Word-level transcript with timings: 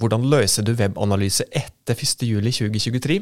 Hvordan 0.00 0.22
løser 0.32 0.64
du 0.64 0.72
webanalyse 0.72 1.44
etter 1.52 1.92
1.7.2023? 1.92 3.18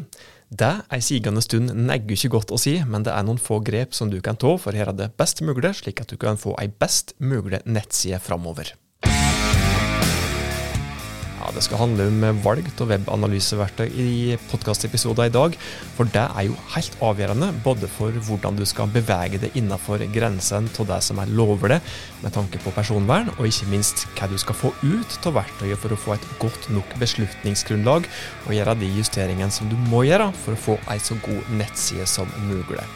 Det 0.49 0.75
er 0.79 1.01
sigende 1.03 1.43
stund 1.43 1.73
negger 1.75 2.15
ikke 2.15 2.31
godt 2.37 2.53
å 2.55 2.61
si, 2.63 2.77
men 2.87 3.03
det 3.03 3.17
er 3.17 3.27
noen 3.27 3.41
få 3.43 3.59
grep 3.67 3.97
som 3.99 4.13
du 4.13 4.21
kan 4.23 4.39
ta 4.39 4.55
for 4.63 4.71
å 4.71 4.79
gjøre 4.79 4.95
det 5.01 5.09
best 5.19 5.43
mulig, 5.43 5.75
slik 5.81 6.05
at 6.05 6.13
du 6.13 6.21
kan 6.21 6.39
få 6.39 6.55
ei 6.63 6.71
best 6.71 7.17
mulig 7.19 7.65
nettside 7.67 8.23
framover. 8.23 8.77
Det 11.55 11.63
skal 11.65 11.81
handle 11.81 12.09
om 12.11 12.43
valg 12.45 12.67
av 12.83 12.91
webanalyseverktøy 12.93 13.87
i 13.89 14.37
podkastepisoder 14.51 15.31
i 15.31 15.35
dag. 15.35 15.57
For 15.97 16.11
det 16.15 16.25
er 16.27 16.49
jo 16.49 16.59
helt 16.75 16.99
avgjørende 17.05 17.51
både 17.65 17.91
for 17.91 18.15
hvordan 18.29 18.59
du 18.59 18.65
skal 18.69 18.91
bevege 18.93 19.41
deg 19.43 19.57
innenfor 19.59 20.05
grensen 20.15 20.69
av 20.69 20.91
det 20.93 21.01
som 21.07 21.23
er 21.23 21.33
lovlig 21.33 21.81
med 22.23 22.35
tanke 22.35 22.61
på 22.63 22.75
personvern, 22.77 23.33
og 23.39 23.49
ikke 23.49 23.71
minst 23.73 24.07
hva 24.19 24.31
du 24.31 24.39
skal 24.41 24.59
få 24.59 24.73
ut 24.85 25.19
av 25.29 25.39
verktøyet 25.41 25.83
for 25.83 25.95
å 25.95 26.01
få 26.05 26.17
et 26.17 26.31
godt 26.43 26.71
nok 26.75 26.97
beslutningsgrunnlag 27.03 28.09
og 28.47 28.55
gjøre 28.55 28.79
de 28.83 28.95
justeringene 28.99 29.55
som 29.55 29.71
du 29.71 29.77
må 29.89 30.05
gjøre 30.09 30.33
for 30.45 30.55
å 30.55 30.65
få 30.69 30.81
ei 30.93 31.01
så 31.03 31.19
god 31.25 31.55
nettside 31.59 32.09
som 32.11 32.31
mulig. 32.49 32.87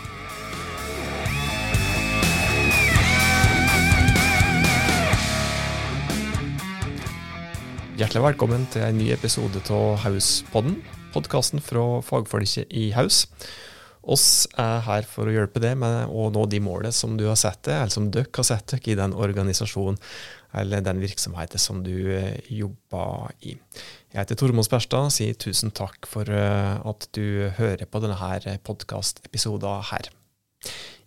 Hjertelig 8.03 8.23
velkommen 8.25 8.65
til 8.67 8.83
en 8.83 8.97
ny 8.99 9.05
episode 9.15 9.61
av 9.71 10.01
Hauspodden, 10.03 10.73
podkasten 11.15 11.61
fra 11.63 12.01
fagfolket 12.03 12.73
i 12.75 12.89
Haus. 12.97 13.29
Oss 14.03 14.25
er 14.59 14.81
her 14.83 15.07
for 15.07 15.31
å 15.31 15.35
hjelpe 15.37 15.63
deg 15.63 15.77
med 15.79 16.11
å 16.11 16.25
nå 16.35 16.43
de 16.51 16.59
målene 16.59 16.91
som 16.91 17.15
du 17.15 17.29
har 17.29 17.39
sett 17.39 17.61
deg, 17.69 17.77
eller 17.77 17.95
som 17.95 18.09
dere 18.11 18.27
har 18.35 18.49
sett 18.49 18.73
dere 18.73 18.91
i 18.91 18.97
den 18.99 19.15
organisasjonen 19.15 20.01
eller 20.59 20.83
den 20.83 20.99
virksomheten 21.05 21.63
som 21.63 21.85
du 21.87 21.95
eh, 22.17 22.43
jobber 22.51 23.37
i. 23.47 23.55
Jeg 24.11 24.19
heter 24.19 24.41
Tormod 24.41 24.67
Sperstad, 24.67 25.15
sier 25.15 25.39
tusen 25.39 25.71
takk 25.71 26.11
for 26.11 26.27
eh, 26.27 26.75
at 26.83 27.07
du 27.15 27.53
hører 27.61 27.87
på 27.87 28.03
denne 28.03 28.59
podkastepisoden 28.67 29.87
her. 29.93 30.11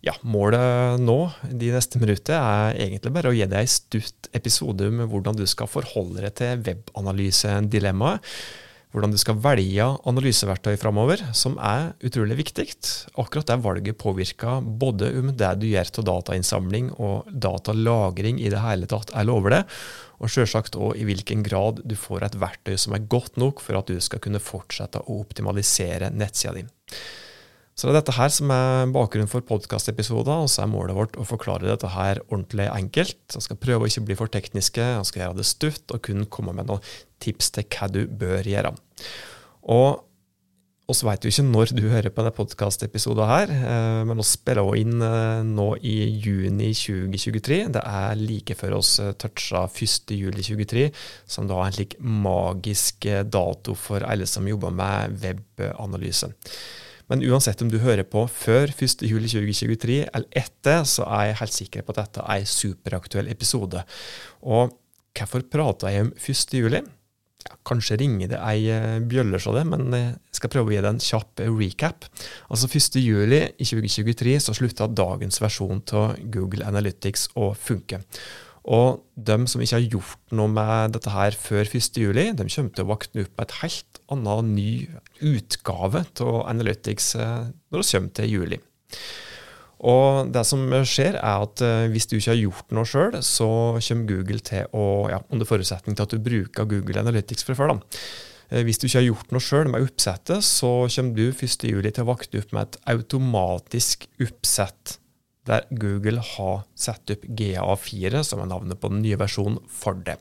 Ja, 0.06 0.12
Målet 0.22 1.00
nå 1.02 1.16
de 1.50 1.72
neste 1.74 1.98
minuttene 1.98 2.38
er 2.38 2.76
egentlig 2.84 3.10
bare 3.16 3.32
å 3.32 3.34
gi 3.34 3.42
deg 3.50 3.64
en 3.64 3.72
stutt 3.72 4.28
episode 4.38 4.86
om 4.86 5.00
hvordan 5.10 5.34
du 5.34 5.42
skal 5.50 5.66
forholde 5.66 6.22
deg 6.22 6.36
til 6.38 6.62
webanalyse-dilemmaet. 6.68 8.30
Hvordan 8.94 9.12
du 9.12 9.18
skal 9.18 9.40
velge 9.42 9.88
analyseverktøy 10.06 10.78
framover, 10.78 11.24
som 11.34 11.58
er 11.58 11.90
utrolig 12.06 12.38
viktig. 12.38 12.68
Akkurat 13.18 13.50
det 13.50 13.58
valget 13.66 13.98
påvirker 13.98 14.62
både 14.62 15.10
om 15.18 15.34
det 15.34 15.50
du 15.58 15.66
gjør 15.72 15.90
av 15.90 16.08
datainnsamling 16.12 16.94
og 16.94 17.26
datalagring 17.26 18.38
i 18.38 18.54
det 18.54 18.62
hele 18.62 18.86
tatt 18.88 19.10
er 19.10 19.26
lovlig, 19.26 19.64
og 20.22 20.32
selvsagt 20.32 20.78
òg 20.78 21.02
i 21.02 21.10
hvilken 21.10 21.42
grad 21.44 21.82
du 21.82 21.98
får 21.98 22.30
et 22.30 22.40
verktøy 22.46 22.78
som 22.78 22.94
er 22.94 23.10
godt 23.10 23.42
nok 23.42 23.58
for 23.60 23.82
at 23.82 23.90
du 23.90 23.98
skal 23.98 24.22
kunne 24.22 24.40
fortsette 24.40 25.02
å 25.02 25.22
optimalisere 25.26 26.14
nettsida 26.14 26.60
di. 26.60 26.68
Så 27.76 27.84
det 27.84 27.92
er 27.92 27.98
dette 27.98 28.16
her 28.16 28.30
som 28.32 28.50
er 28.54 28.88
bakgrunnen 28.88 29.28
for 29.28 29.44
podkastepisoder, 29.44 30.46
og 30.46 30.48
så 30.48 30.62
er 30.64 30.72
målet 30.72 30.96
vårt 30.96 31.18
å 31.20 31.26
forklare 31.28 31.68
dette 31.68 31.90
her 31.92 32.22
ordentlig 32.30 32.70
enkelt. 32.72 33.18
Jeg 33.34 33.44
skal 33.44 33.60
prøve 33.60 33.84
å 33.84 33.90
ikke 33.90 34.06
bli 34.08 34.16
for 34.16 34.32
tekniske, 34.32 34.80
jeg 34.80 35.08
skal 35.10 35.26
gjøre 35.26 35.36
det 35.42 35.48
stutt 35.50 35.92
og 35.92 36.00
kun 36.08 36.24
komme 36.32 36.56
med 36.56 36.70
noen 36.70 36.94
tips 37.20 37.52
til 37.52 37.68
hva 37.76 37.90
du 37.92 38.06
bør 38.08 38.48
gjøre. 38.48 38.72
Og 39.76 40.06
oss 40.88 41.02
vet 41.04 41.26
jo 41.26 41.32
ikke 41.32 41.44
når 41.50 41.74
du 41.74 41.82
hører 41.90 42.14
på 42.14 42.22
denne 42.22 42.32
podkastepisoden 42.38 43.28
her, 43.28 43.52
eh, 43.52 44.00
men 44.08 44.22
vi 44.22 44.26
spiller 44.28 44.62
også 44.62 44.80
inn 44.80 45.04
eh, 45.04 45.44
nå 45.44 45.68
i 45.82 45.96
juni 46.22 46.70
2023. 46.78 47.60
Det 47.76 47.82
er 47.82 48.22
like 48.22 48.56
før 48.56 48.78
oss 48.78 48.94
eh, 49.02 49.12
toucha 49.20 49.66
1.7.23, 49.66 50.88
som 51.28 51.50
da 51.50 51.60
er 51.60 51.68
en 51.68 51.78
slik 51.80 52.00
magisk 52.00 53.10
dato 53.28 53.76
for 53.76 54.06
alle 54.06 54.30
som 54.30 54.48
jobber 54.48 54.72
med 54.80 55.20
webanalyse. 55.26 56.32
Men 57.10 57.22
uansett 57.22 57.62
om 57.62 57.70
du 57.70 57.78
hører 57.82 58.06
på 58.08 58.24
før 58.30 58.72
1.7.2023 58.72 60.00
eller 60.08 60.26
etter, 60.34 60.82
så 60.88 61.06
er 61.18 61.30
jeg 61.30 61.40
helt 61.42 61.56
sikker 61.60 61.86
på 61.86 61.94
at 61.94 62.02
dette 62.02 62.26
er 62.26 62.42
en 62.42 62.50
superaktuell 62.50 63.30
episode. 63.30 63.82
Og 64.42 64.74
hvorfor 65.16 65.46
prater 65.50 65.94
jeg 65.94 66.06
om 66.08 66.14
1.7.? 66.18 66.80
Ja, 67.46 67.54
kanskje 67.68 68.00
ringer 68.00 68.32
det 68.32 68.40
ei 68.42 68.64
eh, 68.74 68.96
bjølle 69.06 69.38
av 69.38 69.54
det, 69.54 69.62
men 69.70 69.92
jeg 69.94 70.34
skal 70.34 70.50
prøve 70.50 70.72
å 70.72 70.74
gi 70.74 70.80
deg 70.80 70.88
en 70.90 71.04
kjapp 71.04 71.44
recap. 71.46 72.08
Altså 72.50 72.66
1.7.2023 72.66 74.34
så 74.42 74.56
slutta 74.58 74.90
dagens 74.90 75.38
versjon 75.42 75.84
av 75.94 76.16
Google 76.34 76.66
Analytics 76.66 77.28
å 77.38 77.52
funke. 77.54 78.02
Og 78.66 79.04
de 79.14 79.36
som 79.46 79.62
ikke 79.62 79.78
har 79.78 79.92
gjort 79.94 80.34
noe 80.34 80.50
med 80.50 80.96
dette 80.96 81.12
her 81.14 81.36
før 81.38 81.68
1.7, 81.68 82.10
de 82.34 82.48
kommer 82.50 82.72
til 82.74 82.82
å 82.82 82.88
våkne 82.88 83.22
opp 83.22 83.36
med 83.36 83.44
et 83.46 83.58
helt 83.60 84.00
annen 84.12 84.50
ny 84.56 84.70
utgave 85.22 86.02
av 86.24 86.40
Analytics 86.50 87.14
eh, 87.20 87.46
når 87.70 87.82
vi 87.82 87.88
kommer 87.92 88.16
til 88.18 88.32
juli. 88.32 88.60
Og 89.86 90.32
det 90.32 90.42
som 90.48 90.62
skjer, 90.88 91.18
er 91.20 91.44
at 91.46 91.62
eh, 91.62 91.86
hvis 91.92 92.08
du 92.10 92.16
ikke 92.16 92.32
har 92.32 92.40
gjort 92.40 92.74
noe 92.74 92.88
sjøl, 92.88 93.18
så 93.22 93.48
kommer 93.76 94.10
Google 94.10 94.42
til 94.46 94.70
å, 94.74 94.86
ja, 95.12 95.20
under 95.30 95.48
forutsetning 95.48 95.94
til 95.94 96.06
at 96.06 96.14
du 96.14 96.22
bruker 96.22 96.70
Google 96.70 97.02
Analytics 97.04 97.46
fra 97.46 97.58
før, 97.58 97.76
da. 97.76 98.02
Eh, 98.50 98.66
hvis 98.66 98.82
du 98.82 98.88
ikke 98.88 99.02
har 99.02 99.10
gjort 99.10 99.34
noe 99.34 99.46
sjøl 99.46 99.70
med 99.70 99.86
oppsettet, 99.86 100.46
så 100.46 100.72
kommer 100.90 101.18
du 101.18 101.26
1.7 101.30 101.58
til 101.60 102.02
å 102.02 102.10
våkne 102.10 102.42
opp 102.42 102.56
med 102.56 102.66
et 102.66 102.80
automatisk 102.96 104.08
oppsett 104.26 104.98
der 105.46 105.66
Google 105.70 106.22
har 106.34 106.64
satt 106.78 107.12
opp 107.14 107.24
GA4, 107.26 108.22
som 108.26 108.42
er 108.42 108.50
navnet 108.50 108.80
på 108.80 108.90
den 108.92 109.04
nye 109.04 109.18
versjonen, 109.20 109.62
for 109.70 109.98
det. 110.06 110.18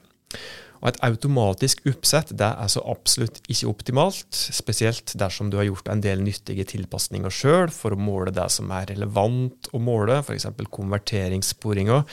Og 0.81 0.91
Et 0.91 0.99
automatisk 1.07 1.81
oppsett 1.89 2.33
det 2.37 2.45
er 2.45 2.69
så 2.69 2.83
absolutt 2.85 3.39
ikke 3.49 3.71
optimalt, 3.71 4.27
spesielt 4.29 5.15
dersom 5.17 5.49
du 5.49 5.57
har 5.57 5.65
gjort 5.65 5.89
en 5.89 6.03
del 6.03 6.21
nyttige 6.21 6.67
tilpasninger 6.75 7.33
sjøl 7.33 7.71
for 7.73 7.95
å 7.95 8.01
måle 8.01 8.33
det 8.35 8.45
som 8.53 8.69
er 8.75 8.91
relevant 8.91 9.71
å 9.73 9.81
måle, 9.81 10.19
f.eks. 10.21 10.45
konverteringssporinger, 10.77 12.05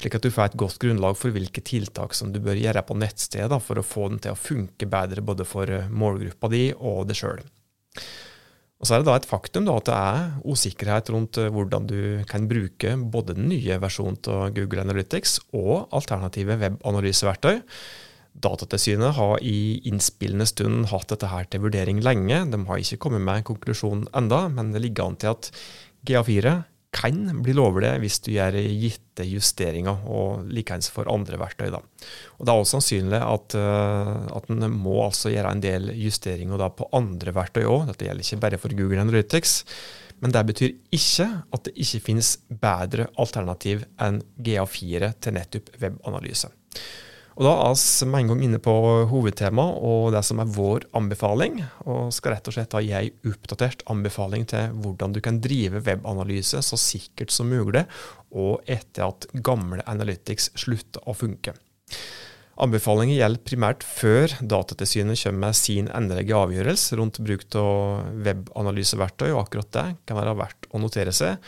slik 0.00 0.16
at 0.16 0.24
du 0.24 0.32
får 0.32 0.48
et 0.48 0.60
godt 0.62 0.80
grunnlag 0.80 1.18
for 1.20 1.34
hvilke 1.34 1.60
tiltak 1.60 2.16
som 2.16 2.32
du 2.32 2.40
bør 2.40 2.56
gjøre 2.56 2.86
på 2.88 2.96
nettstedet 2.96 3.60
for 3.60 3.76
å 3.76 3.84
få 3.84 4.08
den 4.14 4.22
til 4.24 4.32
å 4.32 4.42
funke 4.48 4.88
bedre 4.88 5.20
både 5.20 5.44
for 5.44 5.68
målgruppa 5.92 6.48
di 6.54 6.70
og 6.78 7.10
deg 7.10 7.20
sjøl. 7.20 7.44
Og 8.80 8.88
Så 8.88 8.96
er 8.96 9.02
det 9.02 9.10
da 9.10 9.16
et 9.20 9.28
faktum 9.28 9.66
da, 9.68 9.76
at 9.76 9.88
det 9.90 9.96
er 9.96 10.20
usikkerhet 10.48 11.10
rundt 11.12 11.36
eh, 11.36 11.50
hvordan 11.52 11.88
du 11.88 11.98
kan 12.28 12.46
bruke 12.48 12.94
både 13.12 13.36
den 13.36 13.50
nye 13.52 13.76
versjonen 13.82 14.16
av 14.32 14.54
Google 14.56 14.86
Analytics 14.86 15.36
og 15.52 15.90
alternative 15.92 16.56
webanalyseverktøy. 16.62 17.60
Datatilsynet 18.40 19.12
har 19.18 19.36
i 19.44 19.82
innspillende 19.90 20.46
stund 20.48 20.88
hatt 20.94 21.10
dette 21.12 21.28
her 21.28 21.44
til 21.50 21.66
vurdering 21.66 22.00
lenge. 22.00 22.40
De 22.48 22.62
har 22.70 22.80
ikke 22.80 23.02
kommet 23.04 23.24
med 23.26 23.42
en 23.42 23.48
konklusjon 23.50 24.06
enda, 24.16 24.46
men 24.48 24.72
det 24.72 24.80
ligger 24.86 25.10
an 25.10 25.20
til 25.20 25.34
at 25.34 25.50
GA4 26.08 26.54
kan 26.94 27.42
bli 27.44 27.54
lovlig 27.54 27.92
hvis 28.02 28.18
du 28.24 28.32
gjør 28.34 28.56
gitte 28.58 29.26
justeringer, 29.28 30.02
og 30.10 30.48
likeens 30.50 30.90
for 30.92 31.08
andre 31.12 31.38
verktøy. 31.40 31.68
Da. 31.72 31.80
Og 32.38 32.46
Det 32.46 32.52
er 32.52 32.62
også 32.62 32.78
sannsynlig 32.78 33.20
at, 33.22 33.56
uh, 33.58 34.26
at 34.36 34.50
en 34.50 34.66
må 34.74 34.96
altså 35.04 35.32
gjøre 35.32 35.54
en 35.54 35.62
del 35.64 35.92
justeringer 35.94 36.60
da 36.60 36.70
på 36.74 36.88
andre 36.96 37.34
verktøy 37.36 37.62
òg. 37.64 37.90
Dette 37.90 38.08
gjelder 38.08 38.26
ikke 38.26 38.42
bare 38.46 38.62
for 38.62 38.76
Google 38.76 39.02
Analytics. 39.04 39.60
Men 40.20 40.34
det 40.34 40.42
betyr 40.50 40.74
ikke 40.92 41.28
at 41.54 41.62
det 41.64 41.76
ikke 41.80 42.02
finnes 42.10 42.34
bedre 42.60 43.06
alternativ 43.20 43.86
enn 44.02 44.20
GA4 44.36 45.14
til 45.22 45.36
nettopp 45.36 45.70
webanalyse. 45.80 46.50
Og 47.40 47.46
Da 47.46 47.52
er 47.56 47.72
vi 47.72 48.06
med 48.12 48.20
en 48.20 48.30
gang 48.34 48.40
inne 48.44 48.58
på 48.60 48.72
hovedtemaet 49.08 49.78
og 49.88 50.10
det 50.12 50.20
som 50.28 50.42
er 50.42 50.50
vår 50.52 50.84
anbefaling. 50.92 51.62
Og 51.88 52.10
skal 52.12 52.34
rett 52.34 52.50
og 52.50 52.52
slett 52.52 52.76
gi 52.84 52.92
en 52.92 53.30
oppdatert 53.32 53.84
anbefaling 53.88 54.44
til 54.50 54.74
hvordan 54.84 55.14
du 55.16 55.22
kan 55.24 55.38
drive 55.40 55.80
webanalyse 55.86 56.60
så 56.60 56.76
sikkert 56.76 57.32
som 57.32 57.48
mulig, 57.48 57.86
og 58.36 58.60
etter 58.68 59.06
at 59.08 59.24
gamle 59.40 59.80
Analytics 59.88 60.50
slutter 60.60 61.00
å 61.08 61.16
funke. 61.16 61.56
Anbefalingen 62.60 63.16
gjelder 63.16 63.48
primært 63.48 63.88
før 63.88 64.36
Datatilsynet 64.44 65.24
kommer 65.24 65.46
med 65.46 65.56
sin 65.56 65.88
endelige 65.96 66.36
avgjørelse 66.36 67.00
rundt 67.00 67.22
bruk 67.24 67.48
av 67.56 68.20
webanalyseverktøy, 68.20 69.30
og 69.32 69.46
akkurat 69.46 69.76
det 69.78 69.86
kan 70.04 70.20
være 70.20 70.36
verdt 70.44 70.68
å 70.76 70.84
notere 70.84 71.16
seg. 71.16 71.40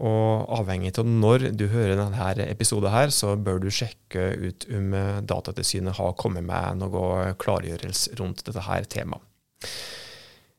Og 0.00 0.46
avhengig 0.56 0.94
av 0.98 1.08
når 1.08 1.50
du 1.60 1.66
hører 1.68 1.98
denne 1.98 2.46
episoden, 2.48 2.88
her, 2.92 3.12
så 3.12 3.34
bør 3.36 3.60
du 3.60 3.68
sjekke 3.68 4.30
ut 4.40 4.64
om 4.72 4.94
eh, 4.96 5.18
Datatilsynet 5.28 5.98
har 5.98 6.16
kommet 6.20 6.46
med 6.46 6.80
noe 6.80 7.34
klargjørelse 7.40 8.16
rundt 8.20 8.46
dette 8.46 8.64
her 8.64 8.88
temaet. 8.88 9.26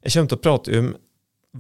Jeg 0.01 0.13
kommer 0.13 0.29
til 0.29 0.37
å 0.37 0.45
prate 0.45 0.77
om 0.77 0.91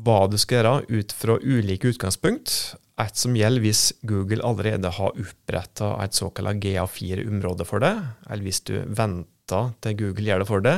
hva 0.05 0.19
du 0.31 0.37
skal 0.39 0.61
gjøre 0.61 1.01
ut 1.01 1.15
fra 1.17 1.39
ulike 1.41 1.91
utgangspunkt. 1.91 2.53
Et 3.01 3.17
som 3.17 3.33
gjelder 3.35 3.63
hvis 3.63 3.83
Google 4.07 4.45
allerede 4.45 4.93
har 4.93 5.17
oppretta 5.17 5.95
et 6.03 6.15
såkalt 6.17 6.61
GA4-område 6.61 7.65
for 7.67 7.83
det, 7.83 7.95
eller 8.29 8.45
hvis 8.45 8.61
du 8.69 8.75
venter 8.85 9.73
til 9.83 9.97
Google 9.99 10.29
gjør 10.29 10.43
det 10.43 10.49
for 10.51 10.63
det, 10.63 10.77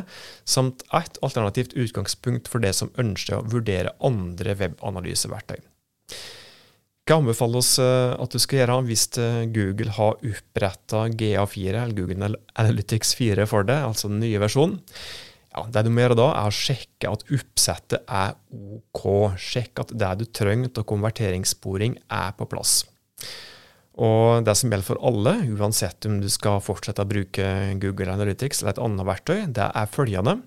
samt 0.49 0.85
et 0.95 1.19
alternativt 1.25 1.75
utgangspunkt 1.75 2.49
for 2.49 2.63
det 2.63 2.73
som 2.79 2.93
ønsker 3.01 3.41
å 3.41 3.45
vurdere 3.51 3.93
andre 4.01 4.55
webanalyseverktøy. 4.63 5.59
Hva 7.03 7.17
anbefaler 7.19 7.59
oss 7.59 7.73
at 7.83 8.31
du 8.31 8.39
skal 8.39 8.61
gjøre 8.61 8.79
hvis 8.87 9.09
Google 9.51 9.91
har 9.97 10.21
oppretta 10.23 11.01
GA4, 11.11 11.73
eller 11.75 11.97
Google 11.97 12.29
Analytics 12.55 13.11
4 13.19 13.47
for 13.49 13.67
deg, 13.67 13.81
altså 13.89 14.07
den 14.07 14.21
nye 14.23 14.39
versjonen? 14.39 14.79
Ja, 15.53 15.65
Det 15.69 15.83
du 15.85 15.91
må 15.93 16.01
gjøre 16.01 16.17
da, 16.17 16.29
er 16.33 16.49
å 16.49 16.55
sjekke 16.55 17.11
at 17.11 17.25
oppsettet 17.27 18.07
er 18.07 18.33
OK. 18.49 19.03
Sjekke 19.37 19.85
at 19.85 19.91
det 19.93 20.13
du 20.21 20.25
trenger 20.31 20.71
av 20.79 20.87
konverteringssporing, 20.89 21.99
er 22.09 22.31
på 22.39 22.47
plass. 22.49 22.81
Og 24.01 24.41
det 24.47 24.55
som 24.57 24.71
gjelder 24.71 24.87
for 24.87 25.01
alle, 25.05 25.35
uansett 25.53 26.07
om 26.09 26.17
du 26.23 26.29
skal 26.33 26.63
fortsette 26.65 27.03
å 27.03 27.09
bruke 27.09 27.45
Google 27.83 28.15
Analytics 28.15 28.63
eller 28.63 28.73
et 28.73 28.81
annet 28.81 29.09
verktøy, 29.11 29.37
det 29.53 29.67
er 29.69 29.91
følgende. 29.93 30.39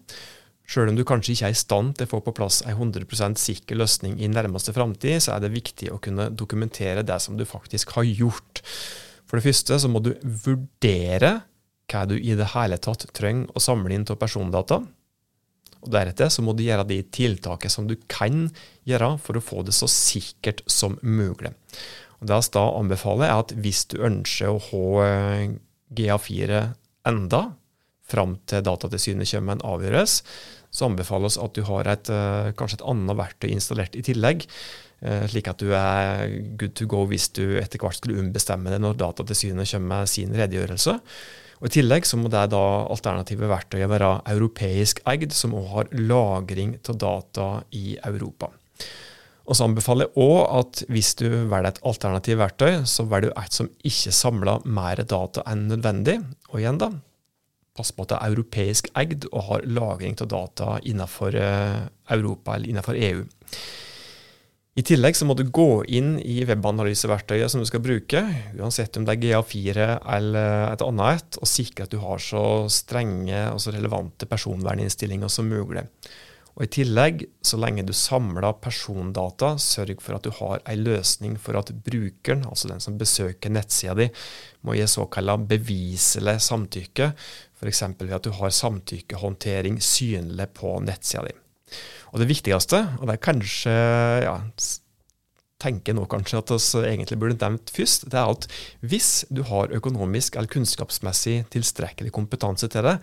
Selv 0.66 0.90
om 0.90 0.98
du 0.98 1.04
kanskje 1.06 1.36
ikke 1.36 1.48
er 1.48 1.54
i 1.54 1.58
stand 1.58 1.94
til 1.96 2.08
å 2.08 2.10
få 2.10 2.20
på 2.26 2.34
plass 2.34 2.60
en 2.66 2.74
100% 2.74 3.38
sikker 3.38 3.78
løsning 3.78 4.16
i 4.18 4.30
nærmeste 4.30 4.74
framtid, 4.74 5.20
så 5.22 5.36
er 5.36 5.44
det 5.44 5.54
viktig 5.54 5.92
å 5.94 6.00
kunne 6.02 6.28
dokumentere 6.34 7.06
det 7.06 7.20
som 7.22 7.38
du 7.38 7.44
faktisk 7.46 7.94
har 7.94 8.08
gjort. 8.08 8.64
For 9.26 9.38
det 9.38 9.46
første 9.46 9.78
så 9.82 9.90
må 9.90 10.02
du 10.02 10.12
vurdere 10.22 11.38
hva 11.86 12.02
du 12.10 12.16
i 12.18 12.34
det 12.34 12.50
hele 12.54 12.78
tatt 12.82 13.06
trenger 13.14 13.50
å 13.54 13.62
samle 13.62 13.94
inn 13.94 14.06
av 14.10 14.18
persondata. 14.18 14.80
Og 15.86 15.92
Deretter 15.94 16.32
så 16.34 16.42
må 16.42 16.54
du 16.56 16.64
gjøre 16.66 16.86
de 16.88 16.98
tiltakene 17.14 17.70
som 17.70 17.86
du 17.86 17.94
kan 18.10 18.48
gjøre 18.88 19.12
for 19.22 19.38
å 19.38 19.44
få 19.44 19.62
det 19.66 19.74
så 19.76 19.86
sikkert 19.90 20.64
som 20.70 20.98
mulig. 21.02 21.52
Og 22.18 22.26
Det 22.26 22.40
da 22.56 22.64
anbefaler, 22.78 23.28
er 23.28 23.44
at 23.44 23.54
hvis 23.54 23.84
du 23.92 24.00
ønsker 24.02 24.50
å 24.50 24.62
ha 24.70 25.06
eh, 25.06 25.54
GA4 25.94 26.62
enda, 27.06 27.42
fram 28.10 28.36
til 28.46 28.64
Datatilsynet 28.66 29.28
kommer 29.30 29.52
med 29.52 29.58
en 29.58 29.70
avgjørelse, 29.74 30.36
så 30.76 30.88
anbefales 30.90 31.38
at 31.40 31.54
du 31.56 31.62
har 31.64 31.88
et, 31.88 32.10
eh, 32.10 32.52
kanskje 32.58 32.80
et 32.80 32.88
annet 32.90 33.16
verktøy 33.16 33.48
installert 33.50 33.96
i 33.96 34.02
tillegg, 34.04 34.46
eh, 35.02 35.26
slik 35.26 35.48
at 35.48 35.58
du 35.58 35.72
er 35.72 36.28
good 36.58 36.74
to 36.74 36.86
go 36.86 37.06
hvis 37.06 37.32
du 37.32 37.56
etter 37.56 37.78
hvert 37.78 37.96
skulle 37.96 38.20
ombestemme 38.20 38.70
det 38.70 38.80
når 38.80 38.98
Datatilsynet 39.00 39.70
kommer 39.70 40.00
med 40.02 40.08
sin 40.08 40.32
redegjørelse. 40.32 41.00
Og 41.56 41.70
I 41.70 41.80
tillegg 41.80 42.04
så 42.04 42.18
må 42.20 42.28
det 42.28 42.50
da 42.52 42.64
alternative 42.92 43.48
verktøyet 43.48 43.88
være 43.88 44.20
europeisk 44.28 45.00
eid, 45.08 45.32
som 45.32 45.54
også 45.56 45.72
har 45.72 45.92
lagring 45.96 46.76
av 46.76 46.98
data 47.00 47.64
i 47.72 47.96
Europa. 48.04 48.50
Og 49.46 49.54
så 49.54 49.64
anbefaler 49.68 50.08
jeg 50.08 50.24
òg 50.26 50.40
at 50.58 50.82
hvis 50.90 51.12
du 51.20 51.28
velger 51.30 51.70
et 51.70 51.82
alternativt 51.86 52.40
verktøy, 52.40 52.72
så 52.84 53.06
velger 53.06 53.30
du 53.30 53.40
et 53.40 53.56
som 53.56 53.70
ikke 53.86 54.12
samler 54.12 54.64
mer 54.66 55.00
data 55.06 55.44
enn 55.46 55.68
nødvendig. 55.70 56.18
Og 56.50 56.60
igjen, 56.60 56.80
da, 56.82 56.90
pass 57.76 57.92
på 57.94 58.06
at 58.06 58.14
det 58.14 58.20
er 58.20 58.34
europeisk 58.34 58.90
eid 58.98 59.28
og 59.32 59.48
har 59.50 59.66
lagring 59.68 60.16
av 60.20 60.30
data 60.32 60.76
innenfor 60.82 61.36
eh, 61.40 61.82
Europa 62.16 62.56
eller 62.56 62.72
innenfor 62.72 62.98
EU. 62.98 63.26
I 64.76 64.84
tillegg 64.84 65.16
så 65.16 65.24
må 65.24 65.32
du 65.32 65.46
gå 65.48 65.86
inn 65.96 66.18
i 66.20 66.42
webanalyseverktøyet 66.44 67.48
som 67.48 67.62
du 67.62 67.68
skal 67.68 67.80
bruke, 67.80 68.20
uansett 68.58 68.98
om 69.00 69.06
det 69.08 69.14
er 69.14 69.22
GA4 69.22 69.86
eller 70.18 70.66
et 70.74 70.84
annet 70.84 71.22
et, 71.22 71.38
og 71.40 71.48
sikre 71.48 71.86
at 71.86 71.94
du 71.94 71.96
har 72.02 72.20
så 72.20 72.42
strenge 72.68 73.40
og 73.54 73.62
så 73.64 73.72
relevante 73.72 74.28
personverninnstillinger 74.28 75.32
som 75.32 75.48
mulig. 75.48 75.86
Og 76.56 76.64
I 76.64 76.70
tillegg, 76.72 77.26
så 77.44 77.58
lenge 77.60 77.84
du 77.84 77.92
samler 77.92 78.54
persondata, 78.64 79.52
sørg 79.60 80.00
for 80.00 80.16
at 80.16 80.24
du 80.24 80.32
har 80.38 80.62
en 80.64 80.84
løsning 80.86 81.34
for 81.40 81.58
at 81.60 81.72
brukeren, 81.84 82.46
altså 82.48 82.70
den 82.70 82.80
som 82.80 82.96
besøker 82.96 83.52
nettsida 83.52 83.96
di, 83.98 84.06
må 84.64 84.78
gi 84.78 84.86
såkalla 84.88 85.36
beviselig 85.36 86.38
samtykke, 86.46 87.10
f.eks. 87.60 87.82
ved 88.00 88.16
at 88.16 88.24
du 88.24 88.32
har 88.38 88.56
samtykkehåndtering 88.56 89.82
synlig 89.84 90.48
på 90.56 90.78
nettsida 90.84 91.26
di. 91.28 91.36
Og 92.14 92.22
det 92.22 92.30
viktigste, 92.30 92.80
og 92.96 93.04
det 93.04 93.18
er 93.18 93.24
kanskje 93.28 93.76
ja, 94.24 94.36
tenker 95.62 95.96
nå 95.96 96.04
kanskje 96.10 96.40
at 96.42 96.50
vi 96.52 96.82
egentlig 96.84 97.18
burde 97.20 97.38
nevnt 97.40 97.70
først, 97.72 98.06
det 98.12 98.18
er 98.20 98.32
at 98.34 98.46
hvis 98.84 99.24
du 99.32 99.40
har 99.48 99.72
økonomisk 99.74 100.36
eller 100.36 100.50
kunnskapsmessig 100.52 101.46
tilstrekkelig 101.54 102.12
kompetanse 102.14 102.68
til 102.72 102.84
det, 102.84 102.96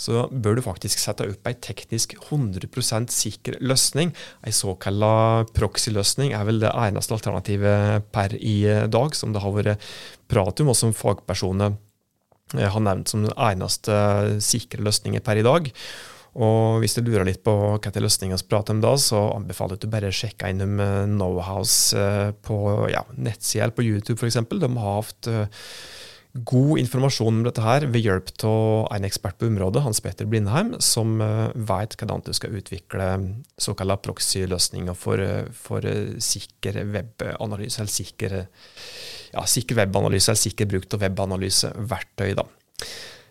så 0.00 0.24
bør 0.32 0.58
du 0.58 0.64
faktisk 0.64 1.02
sette 1.02 1.28
opp 1.28 1.50
en 1.50 1.60
teknisk 1.64 2.16
100% 2.30 3.12
sikker 3.12 3.58
løsning. 3.60 4.14
En 4.40 4.56
såkalt 4.56 5.52
proxy-løsning 5.56 6.32
er 6.36 6.48
vel 6.48 6.62
det 6.64 6.72
eneste 6.72 7.16
alternativet 7.18 8.08
per 8.14 8.36
i 8.40 8.62
dag 8.88 9.16
som 9.16 9.34
det 9.34 9.44
har 9.44 9.54
vært 9.54 9.90
prat 10.28 10.64
om, 10.64 10.72
og 10.72 10.78
som 10.78 10.96
fagpersoner 10.96 11.76
eh, 12.56 12.68
har 12.68 12.84
nevnt 12.84 13.12
som 13.12 13.24
den 13.26 13.36
eneste 13.36 14.38
sikre 14.44 14.84
løsningen 14.86 15.24
per 15.24 15.40
i 15.40 15.44
dag. 15.46 15.68
Og 16.36 16.82
hvis 16.82 16.96
du 16.98 17.02
lurer 17.06 17.26
litt 17.26 17.44
på 17.46 17.54
hva 17.54 17.78
er 17.90 18.04
løsninga 18.04 18.38
vi 18.40 18.50
prater 18.50 18.76
om 18.76 18.82
da, 18.84 18.94
så 19.00 19.28
anbefaler 19.34 19.74
jeg 19.74 19.80
at 19.80 19.86
du 19.86 19.94
bare 19.94 20.14
sjekker 20.14 20.52
innom 20.52 20.82
eh, 20.82 21.04
Knowhouse 21.08 21.96
eh, 21.98 22.34
på 22.44 22.58
ja, 22.92 23.04
nettsida 23.16 23.70
på 23.72 23.86
YouTube 23.86 24.20
f.eks. 24.20 24.42
De 24.50 24.68
har 24.76 25.00
hatt 25.00 25.30
eh, 25.32 25.64
god 26.48 26.82
informasjon 26.82 27.40
om 27.40 27.46
dette 27.46 27.64
her 27.64 27.86
ved 27.88 28.04
hjelp 28.04 28.30
av 28.46 28.92
en 28.94 29.06
ekspert 29.08 29.38
på 29.40 29.48
området, 29.48 29.82
Hans 29.82 30.02
Petter 30.04 30.28
Blindheim, 30.28 30.74
som 30.84 31.16
vet 31.18 31.96
hvordan 31.96 32.22
du 32.26 32.30
skal 32.36 32.54
utvikle 32.60 33.06
såkalte 33.58 33.96
proxy-løsninger 34.04 34.94
for, 34.94 35.24
for 35.56 35.88
sikker 36.22 36.82
webanalyse, 36.92 37.80
eller 37.80 37.94
sikker, 37.96 38.36
ja, 39.32 39.46
sikker 39.48 39.80
webanalyse, 39.80 40.30
eller 40.30 40.44
sikker 40.44 40.70
bruk 40.70 40.86
av 40.94 41.02
webanalyseverktøy. 41.08 42.36
da. 42.38 42.46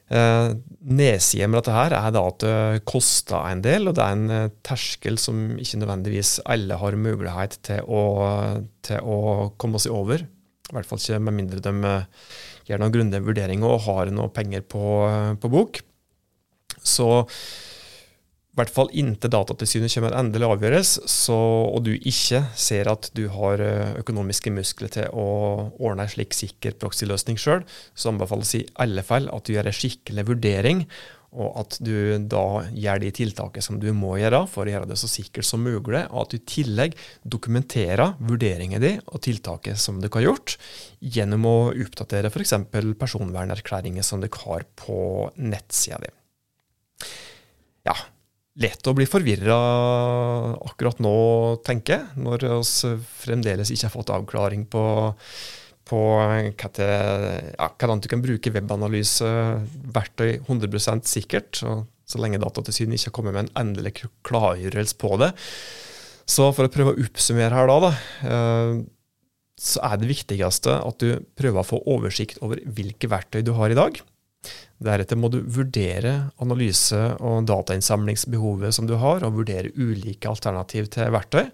Eh, 0.07 0.53
med 0.87 1.57
dette 1.57 1.73
her 1.75 1.91
er 1.97 2.11
da 2.15 2.23
at 2.29 2.39
det 2.39 2.83
koster 2.87 3.43
en 3.49 3.63
del, 3.65 3.89
og 3.89 3.97
det 3.97 4.03
er 4.05 4.15
en 4.15 4.31
eh, 4.31 4.53
terskel 4.63 5.19
som 5.19 5.57
ikke 5.59 5.81
nødvendigvis 5.81 6.37
alle 6.47 6.79
har 6.79 6.95
mulighet 6.95 7.59
til 7.67 7.83
å, 7.83 8.03
til 8.87 9.03
å 9.03 9.19
komme 9.59 9.81
seg 9.83 9.95
over. 9.95 10.23
I 10.67 10.75
hvert 10.75 10.87
fall 10.87 11.01
ikke 11.01 11.19
med 11.23 11.37
mindre 11.41 11.63
de 11.63 11.91
eh, 11.91 12.07
gjør 12.69 12.83
noen 12.83 12.95
grundige 12.95 13.25
vurderinger 13.27 13.67
og 13.67 13.83
har 13.87 14.13
noe 14.15 14.31
penger 14.35 14.63
på, 14.67 14.85
på 15.43 15.51
bok. 15.51 15.81
Så 16.77 17.09
i 18.57 18.59
hvert 18.63 18.73
fall 18.73 18.87
inntil 18.97 19.29
Datatilsynet 19.29 19.93
kommer 19.93 20.15
en 20.15 20.23
endelig 20.25 20.47
avgjørelse, 20.49 21.33
og 21.37 21.83
du 21.85 21.91
ikke 21.93 22.39
ser 22.57 22.87
at 22.89 23.11
du 23.13 23.27
har 23.29 23.61
eh, 23.61 23.91
økonomiske 24.01 24.49
muskler 24.49 24.89
til 24.95 25.11
å 25.13 25.25
ordne 25.77 26.07
en 26.07 26.09
slik 26.09 26.33
sikker 26.33 26.73
proxy-løsning 26.81 27.37
sjøl, 27.37 27.61
så 27.93 28.09
anbefales 28.09 28.55
i 28.57 28.63
alle 28.81 29.03
fall 29.05 29.29
at 29.29 29.45
du 29.45 29.53
gjør 29.53 29.69
en 29.69 29.77
skikkelig 29.77 30.25
vurdering, 30.31 30.81
og 31.37 31.53
at 31.61 31.77
du 31.85 32.17
da 32.33 32.63
gjør 32.73 33.03
de 33.05 33.13
tiltakene 33.19 33.67
som 33.67 33.77
du 33.77 33.91
må 33.93 34.15
gjøre 34.17 34.41
for 34.49 34.65
å 34.65 34.73
gjøre 34.73 34.89
det 34.89 34.97
så 35.03 35.11
sikkert 35.11 35.45
som 35.45 35.61
mulig, 35.61 36.01
og 36.09 36.23
at 36.23 36.33
du 36.33 36.39
i 36.39 36.45
tillegg 36.55 36.97
dokumenterer 37.29 38.17
vurderingen 38.17 38.81
din 38.81 39.05
og 39.05 39.21
tiltaket 39.27 39.77
som 39.77 40.01
du 40.01 40.09
har 40.09 40.25
gjort, 40.31 40.57
gjennom 40.97 41.45
å 41.45 41.55
oppdatere 41.77 42.33
f.eks. 42.33 42.57
personvernerklæringer 42.73 44.01
som 44.01 44.25
du 44.25 44.31
har 44.47 44.65
på 44.81 44.99
nettsida 45.37 46.01
di. 46.01 46.15
Ja, 47.85 47.93
lett 48.61 48.89
å 48.89 48.95
bli 48.97 49.05
forvirra 49.09 49.57
akkurat 50.65 50.99
nå, 51.03 51.15
tenker 51.65 51.99
jeg, 51.99 52.23
når 52.25 52.47
vi 52.47 52.91
fremdeles 53.21 53.71
ikke 53.73 53.89
har 53.89 53.93
fått 53.93 54.13
avklaring 54.15 54.65
på, 54.71 54.83
på 55.87 56.01
ja, 56.17 57.69
hvordan 57.69 58.01
du 58.01 58.09
kan 58.11 58.23
bruke 58.23 58.53
webanalyseverktøy 58.55 60.31
100% 60.47 61.09
sikkert, 61.09 61.61
så 62.07 62.21
lenge 62.23 62.41
Datatilsynet 62.41 62.97
ikke 62.97 63.11
har 63.11 63.17
kommet 63.19 63.35
med 63.35 63.47
en 63.47 63.55
endelig 63.65 63.97
klargjørelse 64.27 64.97
på 65.01 65.15
det. 65.21 65.33
Så 66.27 66.49
for 66.55 66.67
å 66.67 66.71
prøve 66.71 66.93
å 66.93 67.01
oppsummere 67.03 67.55
her, 67.55 67.69
da, 67.71 67.77
da 67.87 67.91
eh, 68.27 68.77
så 69.57 69.81
er 69.87 69.99
det 69.99 70.09
viktigste 70.11 70.75
at 70.85 71.01
du 71.01 71.23
prøver 71.39 71.61
å 71.61 71.67
få 71.67 71.79
oversikt 71.89 72.41
over 72.45 72.61
hvilke 72.77 73.09
verktøy 73.11 73.41
du 73.45 73.53
har 73.57 73.73
i 73.73 73.77
dag. 73.77 73.99
Deretter 74.83 75.17
må 75.17 75.31
du 75.33 75.39
vurdere 75.41 76.29
analyse- 76.43 77.15
og 77.17 77.47
datainnsamlingsbehovet 77.49 78.75
som 78.75 78.89
du 78.89 78.95
har, 79.01 79.25
og 79.25 79.39
vurdere 79.39 79.73
ulike 79.73 80.29
alternativ 80.29 80.91
til 80.93 81.09
verktøy. 81.13 81.47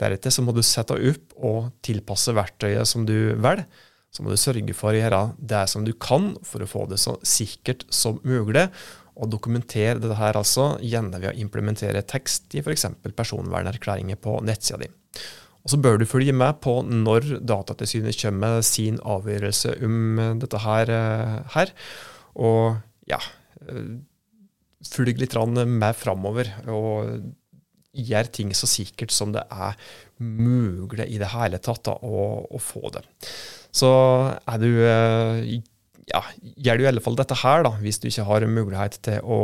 Deretter 0.00 0.42
må 0.44 0.52
du 0.52 0.62
sette 0.66 0.96
opp 0.98 1.36
og 1.38 1.70
tilpasse 1.86 2.34
verktøyet 2.36 2.88
som 2.90 3.06
du 3.08 3.34
velger. 3.38 3.64
Så 4.14 4.22
må 4.22 4.30
du 4.30 4.38
sørge 4.38 4.74
for 4.78 4.92
å 4.94 4.98
gjøre 4.98 5.22
det 5.42 5.64
som 5.72 5.86
du 5.86 5.90
kan 5.98 6.34
for 6.46 6.62
å 6.62 6.68
få 6.70 6.84
det 6.90 7.00
så 7.02 7.16
sikkert 7.26 7.82
som 7.90 8.20
mulig, 8.22 8.68
og 9.14 9.30
dokumentere 9.30 10.00
dette 10.02 10.18
her 10.18 10.34
altså 10.38 10.72
gjerne 10.82 11.20
å 11.30 11.34
implementere 11.38 12.02
tekst 12.02 12.54
i 12.58 12.62
f.eks. 12.62 12.88
personvernerklæringer 13.14 14.18
på 14.18 14.40
nettsida 14.42 14.80
di. 14.82 14.88
Og 15.64 15.72
så 15.72 15.80
bør 15.80 15.96
du 16.00 16.08
følge 16.08 16.34
med 16.36 16.60
på 16.64 16.78
når 16.84 17.38
Datatilsynet 17.40 18.18
kommer 18.20 18.58
med 18.58 18.66
sin 18.68 18.98
avgjørelse 19.00 19.78
om 19.86 20.20
dette 20.42 20.60
her. 20.60 20.92
Eh, 20.92 21.38
her 21.56 21.72
og 22.34 22.76
ja 23.08 23.20
eh, 23.68 23.94
Følg 24.84 25.16
litt 25.16 25.32
med 25.64 25.96
framover. 25.96 26.50
Og 26.68 27.22
gjør 27.94 28.28
ting 28.28 28.50
så 28.52 28.68
sikkert 28.68 29.14
som 29.14 29.32
det 29.32 29.46
er 29.48 29.78
mulig 30.20 31.06
i 31.08 31.16
det 31.16 31.30
hele 31.32 31.60
tatt 31.62 31.86
da, 31.86 31.94
å, 32.04 32.44
å, 32.44 32.60
få 32.60 32.90
det. 32.92 33.04
Så 33.72 33.88
er 34.44 34.60
du 34.60 34.68
eh, 34.84 35.62
ja, 36.10 36.20
gjør 36.66 36.76
du 36.76 36.84
i 36.84 36.90
alle 36.90 37.04
fall 37.04 37.16
dette 37.16 37.38
her, 37.40 37.64
da, 37.64 37.72
hvis 37.80 38.02
du 38.02 38.10
ikke 38.10 38.26
har 38.28 38.44
mulighet 38.50 38.98
til 39.06 39.24
å 39.24 39.40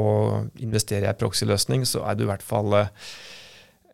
investere 0.61 1.07
i 1.07 1.11
en 1.11 1.21
proxy-løsning, 1.23 1.87
så 1.89 2.05
er 2.05 2.19
du 2.19 2.27
i 2.27 2.31
hvert 2.31 2.45
fall 2.45 2.83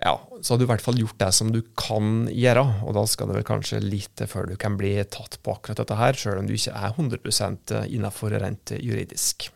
ja, 0.06 0.14
så 0.40 0.54
har 0.54 0.60
du 0.60 0.64
i 0.66 0.70
hvert 0.70 0.84
fall 0.84 0.98
gjort 1.00 1.18
det 1.18 1.32
som 1.34 1.50
du 1.50 1.58
kan 1.78 2.28
gjøre, 2.30 2.62
og 2.86 2.94
da 2.94 3.02
skal 3.10 3.30
det 3.30 3.40
vel 3.40 3.48
kanskje 3.48 3.82
litt 3.82 4.12
til 4.18 4.30
før 4.30 4.48
du 4.50 4.56
kan 4.60 4.78
bli 4.78 4.94
tatt 5.10 5.38
på 5.42 5.56
akkurat 5.56 5.82
dette 5.82 5.98
her, 5.98 6.18
sjøl 6.18 6.40
om 6.42 6.48
du 6.48 6.54
ikke 6.54 6.74
er 6.78 6.94
100 6.94 7.84
innafor 7.90 8.36
rent 8.38 8.74
juridisk. 8.78 9.48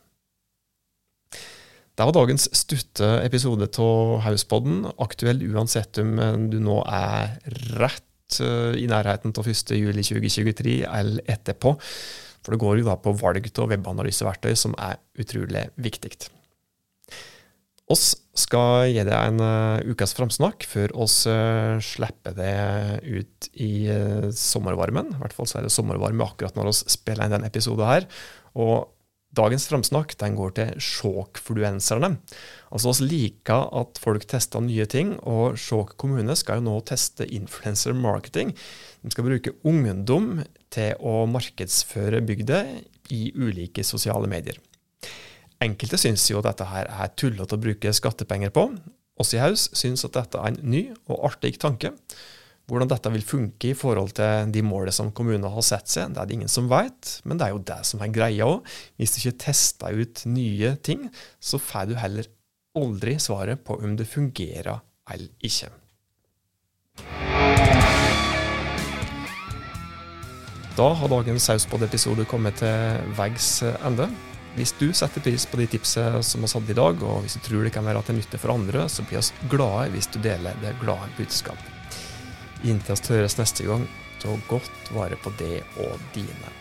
Det 2.01 2.07
var 2.09 2.17
dagens 2.17 2.47
stutte 2.57 3.09
episode 3.21 3.69
av 3.83 4.23
Hauspodden, 4.25 4.87
aktuell 5.05 5.43
uansett 5.53 6.01
om 6.01 6.17
du 6.49 6.57
nå 6.65 6.79
er 6.89 7.37
rett 7.77 8.41
eh, 8.41 8.79
i 8.81 8.87
nærheten 8.89 9.35
av 9.37 9.51
1.7.2023 9.53 10.79
eller 10.89 11.21
etterpå. 11.29 11.75
For 12.41 12.57
det 12.57 12.61
går 12.63 12.81
jo 12.81 12.89
da 12.89 12.97
på 12.97 13.13
valg 13.21 13.51
av 13.53 13.69
webanalyseverktøy, 13.75 14.55
som 14.57 14.73
er 14.81 14.97
utrolig 15.21 15.67
viktig. 15.77 16.15
Oss 17.93 18.15
skal 18.41 18.89
gi 18.91 19.03
deg 19.07 19.13
en 19.15 19.43
uh, 19.43 19.83
ukas 19.87 20.15
framsnakk 20.17 20.65
før 20.69 20.95
oss 21.05 21.23
uh, 21.29 21.77
slipper 21.85 22.37
det 22.37 22.55
ut 23.05 23.51
i 23.61 23.73
uh, 23.93 24.31
sommervarmen. 24.35 25.13
I 25.15 25.21
hvert 25.23 25.37
fall 25.37 25.51
så 25.51 25.61
er 25.61 25.67
det 25.67 25.75
sommervarme 25.75 26.27
akkurat 26.27 26.57
når 26.57 26.71
vi 26.71 26.95
spiller 26.97 27.27
inn 27.29 27.37
denne 27.37 27.51
episoden 27.51 27.89
her. 27.89 28.09
Og 28.59 28.89
dagens 29.37 29.69
framsnakk 29.71 30.17
den 30.21 30.39
går 30.39 30.55
til 30.57 30.73
sjåkfluenserne. 30.83 32.15
Altså 32.71 32.93
oss 32.93 33.03
liker 33.05 33.69
at 33.81 34.01
folk 34.03 34.27
tester 34.31 34.63
nye 34.65 34.87
ting, 34.91 35.17
og 35.27 35.59
Sjåk 35.59 35.97
kommune 36.01 36.37
skal 36.39 36.61
jo 36.61 36.69
nå 36.69 36.79
teste 36.87 37.27
influencer 37.27 37.95
marketing. 37.97 38.55
De 39.03 39.13
skal 39.15 39.27
bruke 39.27 39.55
ungdom 39.67 40.41
til 40.71 40.95
å 41.03 41.25
markedsføre 41.31 42.23
bygda 42.27 42.65
i 43.15 43.31
ulike 43.35 43.85
sosiale 43.87 44.31
medier. 44.31 44.59
Enkelte 45.61 45.99
syns 46.01 46.23
jo 46.31 46.39
at 46.41 46.47
dette 46.49 46.65
her 46.71 46.87
er 46.89 47.11
tullete 47.21 47.53
å 47.53 47.61
bruke 47.61 47.91
skattepenger 47.93 48.53
på. 48.55 48.63
Oss 49.21 49.35
i 49.37 49.41
Haus 49.43 49.67
syns 49.77 50.07
at 50.07 50.15
dette 50.17 50.41
er 50.41 50.55
en 50.55 50.61
ny 50.73 50.87
og 51.05 51.27
artig 51.29 51.59
tanke. 51.61 51.91
Hvordan 52.71 52.89
dette 52.89 53.11
vil 53.13 53.27
funke 53.27 53.69
i 53.69 53.77
forhold 53.77 54.15
til 54.17 54.55
de 54.55 54.63
målene 54.65 54.95
som 54.97 55.11
kommunen 55.13 55.45
har 55.45 55.67
satt 55.67 55.91
seg, 55.93 56.15
det 56.15 56.23
er 56.23 56.31
det 56.31 56.39
ingen 56.39 56.53
som 56.53 56.71
vet, 56.71 57.11
men 57.29 57.37
det 57.37 57.45
er 57.45 57.53
jo 57.53 57.61
det 57.73 57.77
som 57.91 58.01
er 58.01 58.15
greia 58.15 58.49
òg. 58.49 58.71
Hvis 58.97 59.13
du 59.13 59.19
ikke 59.21 59.43
tester 59.45 60.01
ut 60.01 60.25
nye 60.33 60.73
ting, 60.81 61.05
så 61.43 61.61
får 61.61 61.91
du 61.91 61.95
heller 62.01 62.31
aldri 62.81 63.19
svaret 63.21 63.61
på 63.67 63.77
om 63.85 63.99
det 64.01 64.09
fungerer 64.09 64.81
eller 65.13 65.29
ikke. 65.45 65.69
Da 70.81 70.91
har 70.97 71.13
dagens 71.13 71.51
Sauspod-episode 71.51 72.25
kommet 72.31 72.63
til 72.63 73.15
veis 73.19 73.59
ende. 73.85 74.09
Hvis 74.57 74.73
du 74.79 74.89
setter 74.97 75.23
pris 75.23 75.47
på 75.47 75.61
de 75.61 75.67
tipsene 75.71 76.23
som 76.27 76.43
vi 76.43 76.51
hadde 76.51 76.73
i 76.75 76.79
dag, 76.79 77.03
og 77.07 77.23
hvis 77.25 77.37
du 77.39 77.45
tror 77.45 77.67
det 77.67 77.75
kan 77.75 77.87
være 77.87 78.03
til 78.07 78.19
nytte 78.19 78.41
for 78.43 78.55
andre, 78.55 78.89
så 78.91 79.05
blir 79.07 79.23
vi 79.23 79.51
glade 79.53 79.91
hvis 79.95 80.11
du 80.11 80.19
deler 80.25 80.59
det 80.63 80.75
glade 80.83 81.11
budskapet. 81.19 82.01
Inntil 82.67 82.99
vi 83.07 83.21
høres 83.21 83.39
neste 83.39 83.65
gang, 83.69 83.87
ta 84.21 84.35
godt 84.51 84.91
vare 84.97 85.17
på 85.23 85.33
det 85.39 85.63
og 85.81 85.95
dine. 86.17 86.57